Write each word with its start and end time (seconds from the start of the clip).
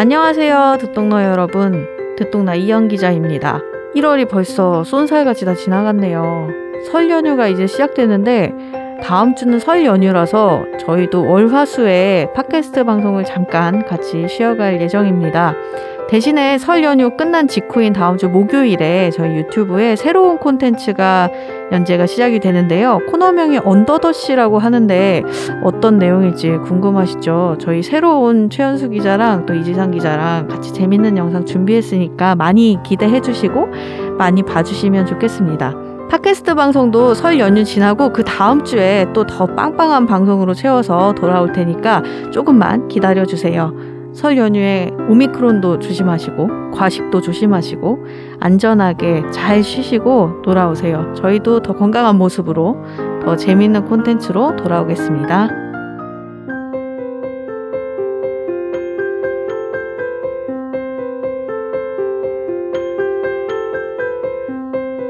안녕하세요, 0.00 0.78
듣동너 0.80 1.22
여러분. 1.24 1.86
듣동나 2.16 2.54
이영 2.54 2.88
기자입니다. 2.88 3.60
1월이 3.94 4.30
벌써 4.30 4.82
쏜살같이 4.82 5.44
다 5.44 5.52
지나갔네요. 5.52 6.48
설 6.90 7.10
연휴가 7.10 7.48
이제 7.48 7.66
시작되는데 7.66 8.54
다음 9.02 9.34
주는 9.34 9.58
설 9.58 9.84
연휴라서 9.84 10.64
저희도 10.78 11.28
월화수에 11.30 12.32
팟캐스트 12.34 12.84
방송을 12.84 13.26
잠깐 13.26 13.84
같이 13.84 14.26
쉬어갈 14.26 14.80
예정입니다. 14.80 15.54
대신에 16.10 16.58
설 16.58 16.82
연휴 16.82 17.16
끝난 17.16 17.46
직후인 17.46 17.92
다음 17.92 18.18
주 18.18 18.28
목요일에 18.28 19.10
저희 19.10 19.36
유튜브에 19.36 19.94
새로운 19.94 20.38
콘텐츠가 20.38 21.30
연재가 21.70 22.06
시작이 22.06 22.40
되는데요. 22.40 22.98
코너명이 23.08 23.58
언더더시라고 23.58 24.58
하는데 24.58 25.22
어떤 25.62 25.98
내용일지 26.00 26.50
궁금하시죠? 26.64 27.58
저희 27.60 27.84
새로운 27.84 28.50
최연수 28.50 28.88
기자랑 28.88 29.46
또 29.46 29.54
이지상 29.54 29.92
기자랑 29.92 30.48
같이 30.48 30.72
재밌는 30.72 31.16
영상 31.16 31.46
준비했으니까 31.46 32.34
많이 32.34 32.76
기대해 32.84 33.20
주시고 33.20 33.68
많이 34.18 34.42
봐주시면 34.42 35.06
좋겠습니다. 35.06 35.90
팟캐스트 36.10 36.56
방송도 36.56 37.14
설 37.14 37.38
연휴 37.38 37.62
지나고 37.62 38.12
그 38.12 38.24
다음 38.24 38.64
주에 38.64 39.06
또 39.14 39.24
더 39.24 39.46
빵빵한 39.46 40.06
방송으로 40.06 40.54
채워서 40.54 41.14
돌아올 41.14 41.52
테니까 41.52 42.02
조금만 42.32 42.88
기다려 42.88 43.24
주세요. 43.24 43.72
설 44.12 44.36
연휴에 44.36 44.90
오미크론도 45.08 45.78
조심하시고 45.78 46.72
과식도 46.72 47.20
조심하시고 47.20 48.06
안전하게 48.40 49.30
잘 49.30 49.62
쉬시고 49.62 50.42
돌아오세요. 50.42 51.14
저희도 51.14 51.60
더 51.62 51.74
건강한 51.74 52.16
모습으로 52.16 52.76
더 53.22 53.36
재밌는 53.36 53.86
콘텐츠로 53.86 54.56
돌아오겠습니다. 54.56 55.69